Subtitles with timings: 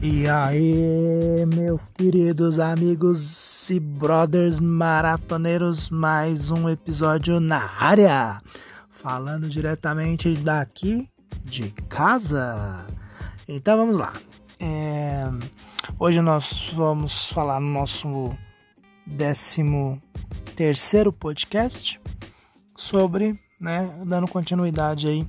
[0.00, 8.40] E aí, meus queridos amigos e brothers maratoneiros, mais um episódio na área,
[8.90, 11.10] falando diretamente daqui
[11.44, 12.86] de casa.
[13.48, 14.12] Então vamos lá.
[14.60, 15.28] É,
[15.98, 18.38] hoje nós vamos falar no nosso
[19.04, 20.00] décimo
[20.54, 22.00] terceiro podcast
[22.76, 25.26] sobre, né, dando continuidade aí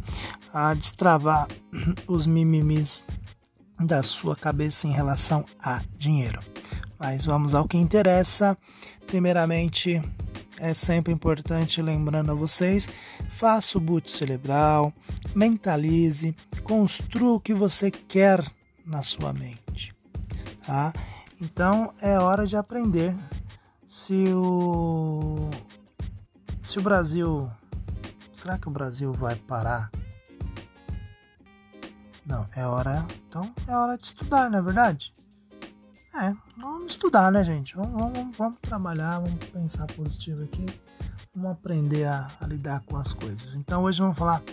[0.54, 1.48] a destravar
[2.08, 3.04] os mimimis
[3.80, 6.40] da sua cabeça em relação a dinheiro.
[7.00, 8.58] Mas vamos ao que interessa.
[9.08, 10.02] Primeiramente,
[10.60, 12.90] é sempre importante lembrando a vocês,
[13.30, 14.94] faça o boot cerebral,
[15.34, 18.46] mentalize, construa o que você quer
[18.86, 19.96] na sua mente,
[20.66, 20.91] tá?
[21.41, 23.16] Então é hora de aprender
[23.88, 25.50] se o
[26.62, 27.50] se o Brasil
[28.36, 29.90] será que o Brasil vai parar
[32.30, 33.06] não, é hora.
[33.27, 35.12] Então é hora de estudar, não é verdade?
[36.13, 37.76] É, vamos estudar, né, gente?
[37.76, 40.66] Vamos, vamos, vamos trabalhar, vamos pensar positivo aqui.
[41.34, 43.55] Vamos aprender a, a lidar com as coisas.
[43.55, 44.44] Então hoje vamos falar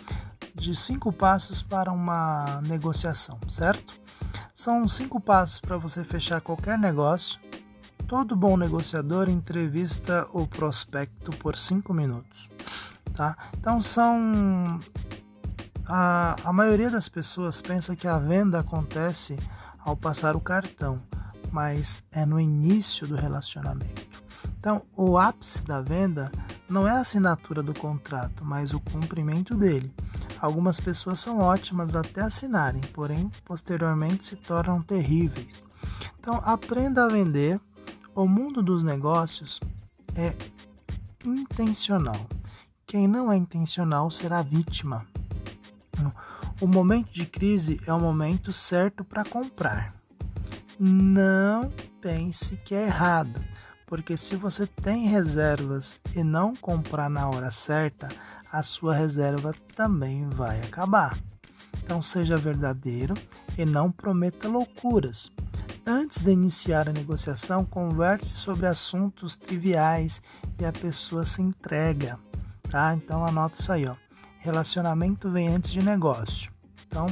[0.54, 3.92] de cinco passos para uma negociação, certo?
[4.54, 7.38] São cinco passos para você fechar qualquer negócio.
[8.08, 12.48] Todo bom negociador entrevista o prospecto por cinco minutos,
[13.14, 13.36] tá?
[13.58, 14.78] Então são
[15.88, 19.38] a, a maioria das pessoas pensa que a venda acontece
[19.78, 21.00] ao passar o cartão,
[21.52, 24.06] mas é no início do relacionamento.
[24.58, 26.30] Então, o ápice da venda
[26.68, 29.94] não é a assinatura do contrato, mas o cumprimento dele.
[30.40, 35.62] Algumas pessoas são ótimas até assinarem, porém, posteriormente se tornam terríveis.
[36.18, 37.60] Então, aprenda a vender.
[38.14, 39.60] O mundo dos negócios
[40.16, 40.34] é
[41.24, 42.26] intencional.
[42.86, 45.06] Quem não é intencional será vítima.
[46.58, 49.94] O momento de crise é o momento certo para comprar.
[50.80, 53.44] Não pense que é errado,
[53.86, 58.08] porque se você tem reservas e não comprar na hora certa,
[58.50, 61.18] a sua reserva também vai acabar.
[61.84, 63.12] Então seja verdadeiro
[63.58, 65.30] e não prometa loucuras.
[65.86, 70.22] Antes de iniciar a negociação, converse sobre assuntos triviais
[70.58, 72.18] e a pessoa se entrega,
[72.70, 72.94] tá?
[72.94, 74.05] Então anota isso aí, ó.
[74.46, 76.52] Relacionamento vem antes de negócio.
[76.86, 77.06] Então,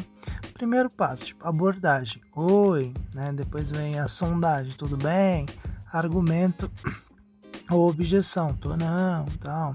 [0.53, 2.23] primeiro passo, tipo, abordagem.
[2.33, 3.33] Oi, né?
[3.33, 5.45] Depois vem a sondagem, tudo bem?
[5.93, 6.71] Argumento
[7.69, 9.75] ou objeção, tô não, tal.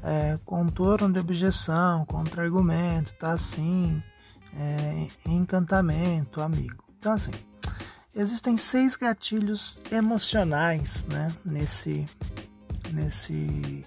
[0.00, 4.00] É, contorno de objeção, contra-argumento, tá assim.
[4.56, 6.84] É, encantamento, amigo.
[7.00, 7.32] Então, assim,
[8.14, 11.34] existem seis gatilhos emocionais, né?
[11.44, 12.06] Nesse,
[12.92, 13.84] nesse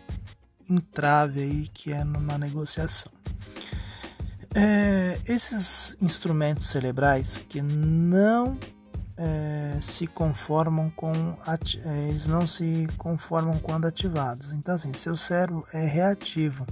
[0.69, 3.11] entrave aí que é numa negociação.
[4.53, 8.57] É, esses instrumentos cerebrais que não
[9.17, 11.11] é, se conformam com
[11.45, 14.53] é, eles não se conformam quando ativados.
[14.53, 16.65] Então assim, seu cérebro é reativo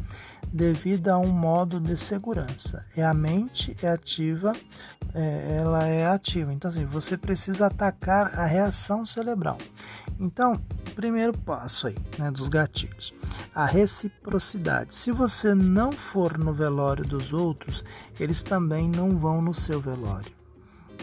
[0.51, 2.85] devido a um modo de segurança.
[2.95, 4.53] E a mente é ativa,
[5.13, 6.53] é, ela é ativa.
[6.53, 9.57] Então assim, você precisa atacar a reação cerebral.
[10.23, 10.53] Então,
[10.95, 13.13] primeiro passo aí, né, dos gatilhos
[13.53, 14.95] a reciprocidade.
[14.95, 17.83] Se você não for no velório dos outros,
[18.19, 20.31] eles também não vão no seu velório.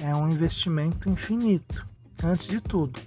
[0.03, 1.87] É um investimento infinito,
[2.23, 2.99] antes de tudo.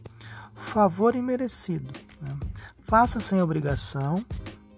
[0.56, 1.92] Favor imerecido.
[2.22, 2.38] Né?
[2.84, 4.24] Faça sem obrigação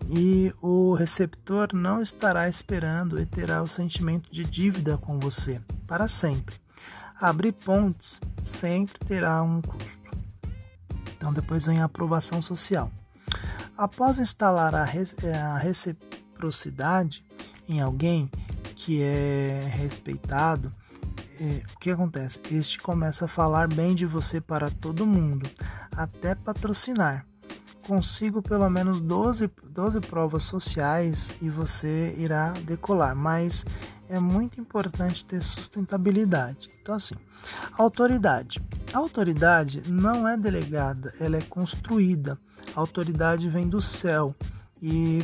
[0.10, 6.08] e o receptor não estará esperando e terá o sentimento de dívida com você para
[6.08, 6.56] sempre.
[7.20, 10.05] Abrir pontes sempre terá um custo.
[11.26, 12.92] Então depois vem a aprovação social.
[13.76, 14.88] Após instalar a,
[15.24, 17.24] é, a reciprocidade
[17.68, 18.30] em alguém
[18.76, 20.72] que é respeitado,
[21.42, 22.40] é, o que acontece?
[22.52, 25.50] Este começa a falar bem de você para todo mundo,
[25.98, 27.26] até patrocinar.
[27.88, 33.66] Consigo pelo menos 12, 12 provas sociais e você irá decolar, mas
[34.10, 36.70] é muito importante ter sustentabilidade.
[36.82, 37.16] Então, assim,
[37.78, 38.62] autoridade.
[38.94, 42.38] A autoridade não é delegada, ela é construída.
[42.76, 44.36] A autoridade vem do céu
[44.82, 45.20] e,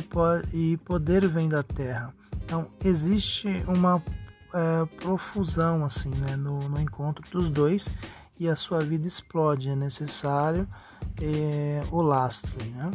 [0.52, 2.12] e poder vem da terra.
[2.44, 4.02] Então existe uma
[4.52, 7.88] é, profusão assim né, no, no, encontro dos dois
[8.38, 9.68] e a sua vida explode.
[9.68, 10.68] É necessário
[11.20, 12.56] é, o lastro.
[12.70, 12.90] Né?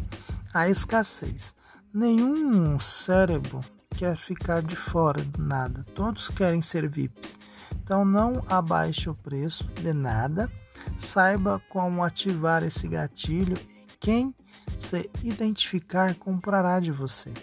[0.54, 1.56] A escassez.
[1.94, 3.62] Nenhum cérebro
[3.98, 5.84] quer ficar de fora de nada.
[5.96, 7.40] Todos querem ser VIPs.
[7.84, 10.52] Então não abaixe o preço de nada.
[10.98, 13.58] Saiba como ativar esse gatilho
[14.00, 14.34] quem
[14.78, 17.34] se identificar comprará de você.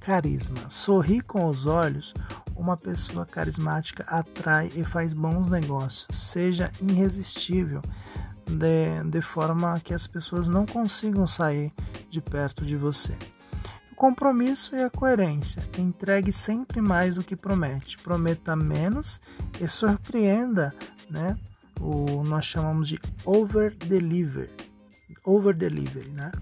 [0.00, 0.70] Carisma.
[0.70, 2.14] Sorrir com os olhos.
[2.56, 6.06] uma pessoa carismática atrai e faz bons negócios.
[6.10, 7.80] Seja irresistível,
[8.46, 11.72] de, de forma que as pessoas não consigam sair
[12.08, 13.16] de perto de você.
[14.02, 15.62] Compromisso e a coerência.
[15.78, 17.96] Entregue sempre mais do que promete.
[17.98, 19.20] Prometa menos
[19.60, 20.74] e surpreenda,
[21.08, 21.38] né?
[21.80, 24.50] O nós chamamos de over deliver,
[25.24, 26.32] over delivery, né?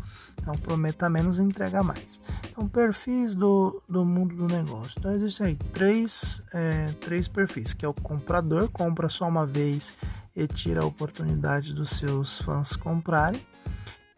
[0.40, 2.18] Então prometa menos e entrega mais.
[2.50, 4.94] Então perfis do, do mundo do negócio.
[4.98, 9.92] Então existem aí três, é, três perfis, que é o comprador, compra só uma vez
[10.34, 13.44] e tira a oportunidade dos seus fãs comprarem.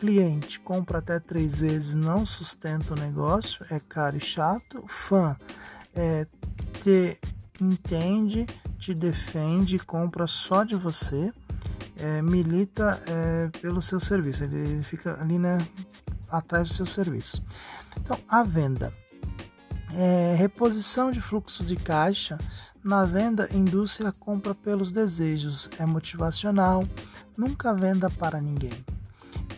[0.03, 4.85] Cliente compra até três vezes, não sustenta o negócio, é caro e chato.
[4.89, 5.37] Fã
[5.95, 6.27] é,
[6.83, 7.17] te
[7.61, 8.45] entende,
[8.81, 11.33] te defende, compra só de você,
[11.97, 15.57] é, milita é, pelo seu serviço, ele, fica ali né,
[16.29, 17.41] atrás do seu serviço.
[18.01, 18.93] Então, a venda.
[19.95, 22.39] É, reposição de fluxo de caixa.
[22.83, 26.83] Na venda, indústria compra pelos desejos, é motivacional,
[27.37, 28.85] nunca venda para ninguém.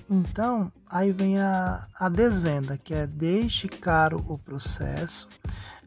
[0.08, 5.28] Então, aí vem a, a desvenda, que é deixe caro o processo,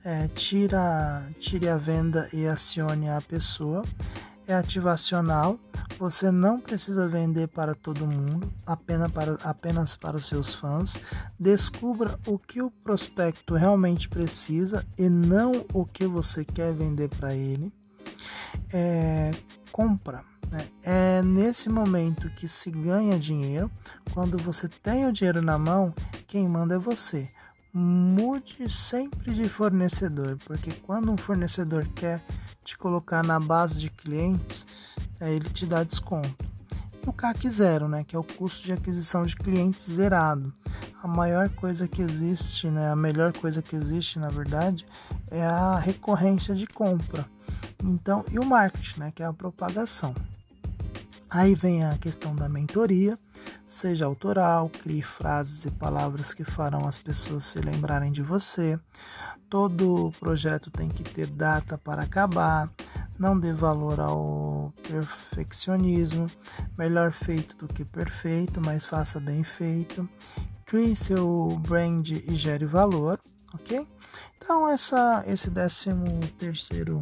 [0.03, 3.83] é, tira, tire a venda e acione a pessoa.
[4.47, 5.59] É ativacional,
[5.99, 10.97] você não precisa vender para todo mundo, apenas para, apenas para os seus fãs.
[11.37, 17.35] Descubra o que o prospecto realmente precisa e não o que você quer vender para
[17.35, 17.73] ele.
[18.71, 19.31] É,
[19.69, 20.23] compra.
[20.49, 20.65] Né?
[20.81, 20.96] É
[21.27, 23.69] nesse momento que se ganha dinheiro.
[24.13, 25.93] Quando você tem o dinheiro na mão,
[26.25, 27.29] quem manda é você.
[27.73, 32.23] Mude sempre de fornecedor, porque quando um fornecedor quer
[32.63, 34.65] te colocar na base de clientes,
[35.19, 36.45] é, ele te dá desconto.
[37.05, 40.51] E o CAC zero, né, que é o custo de aquisição de clientes zerado.
[41.03, 44.85] A maior coisa que existe, né, a melhor coisa que existe, na verdade,
[45.29, 47.25] é a recorrência de compra.
[47.83, 50.15] Então, e o marketing, né, que é a propagação.
[51.29, 53.17] Aí vem a questão da mentoria,
[53.65, 58.79] seja autoral, crie frases e palavras que farão as pessoas se lembrarem de você.
[59.49, 62.69] Todo projeto tem que ter data para acabar,
[63.19, 66.27] não dê valor ao perfeccionismo,
[66.77, 70.07] melhor feito do que perfeito, mas faça bem feito.
[70.65, 73.19] Crie seu brand e gere valor,
[73.53, 73.87] ok?
[74.37, 76.05] Então essa, esse décimo
[76.37, 77.01] terceiro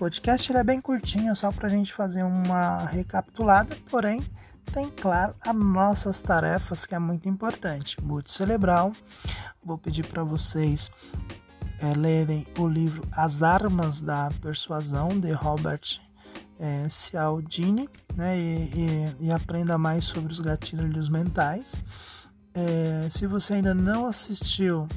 [0.00, 4.22] podcast é bem curtinho, só para a gente fazer uma recapitulada, porém
[4.72, 8.00] tem claro as nossas tarefas que é muito importante.
[8.00, 8.94] Boot cerebral,
[9.62, 10.90] vou pedir para vocês
[11.80, 16.00] é, lerem o livro As Armas da Persuasão, de Robert
[16.58, 17.86] é, Cialdini,
[18.16, 18.70] né, e,
[19.20, 21.78] e, e, aprenda mais sobre os gatilhos mentais.
[22.54, 24.88] É, se você ainda não assistiu,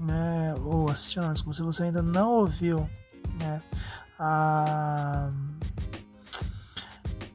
[0.00, 2.90] né, ou assistiu, não, se você ainda não ouviu,
[3.38, 3.62] né,
[4.24, 5.32] a...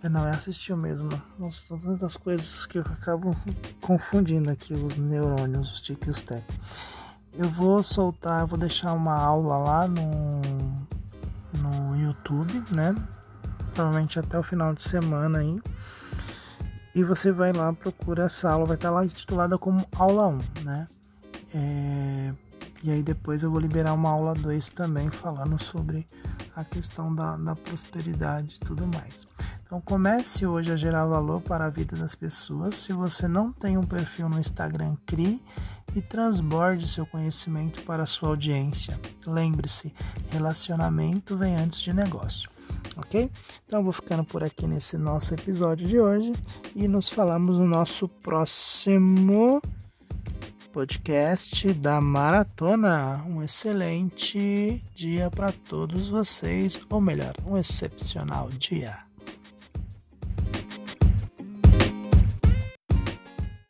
[0.01, 1.09] É, não, é assistiu mesmo.
[1.37, 3.35] Nossa, são tantas coisas que eu acabo
[3.81, 6.43] confundindo aqui os neurônios, os tic e os tec.
[7.33, 10.41] Eu vou soltar, vou deixar uma aula lá no,
[11.59, 12.95] no YouTube, né?
[13.73, 15.61] Provavelmente até o final de semana aí.
[16.95, 20.87] E você vai lá, procura essa aula, vai estar lá titulada como aula 1, né?
[21.53, 22.33] É,
[22.81, 26.07] e aí depois eu vou liberar uma aula 2 também falando sobre
[26.57, 29.27] a questão da, da prosperidade e tudo mais.
[29.63, 32.75] Então comece hoje a gerar valor para a vida das pessoas.
[32.75, 35.39] Se você não tem um perfil no Instagram, crie
[35.95, 38.99] e transborde seu conhecimento para a sua audiência.
[39.25, 39.93] Lembre-se,
[40.31, 42.49] relacionamento vem antes de negócio.
[42.95, 43.29] Ok?
[43.67, 46.33] Então vou ficando por aqui nesse nosso episódio de hoje
[46.75, 49.61] e nos falamos no nosso próximo
[50.77, 53.25] podcast da maratona.
[53.27, 58.93] Um excelente dia para todos vocês, ou melhor, um excepcional dia.